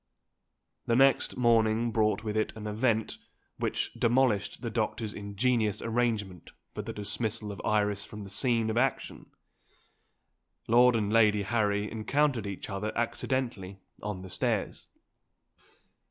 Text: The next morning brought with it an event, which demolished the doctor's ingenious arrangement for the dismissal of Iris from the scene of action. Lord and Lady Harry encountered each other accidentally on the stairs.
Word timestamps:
The 0.87 0.95
next 0.95 1.37
morning 1.37 1.91
brought 1.91 2.23
with 2.23 2.35
it 2.35 2.53
an 2.57 2.65
event, 2.65 3.19
which 3.59 3.93
demolished 3.93 4.63
the 4.63 4.71
doctor's 4.71 5.13
ingenious 5.13 5.79
arrangement 5.79 6.53
for 6.73 6.81
the 6.81 6.91
dismissal 6.91 7.51
of 7.51 7.61
Iris 7.63 8.03
from 8.03 8.23
the 8.23 8.31
scene 8.31 8.71
of 8.71 8.77
action. 8.77 9.27
Lord 10.67 10.95
and 10.95 11.13
Lady 11.13 11.43
Harry 11.43 11.91
encountered 11.91 12.47
each 12.47 12.67
other 12.67 12.91
accidentally 12.97 13.77
on 14.01 14.23
the 14.23 14.29
stairs. 14.31 14.87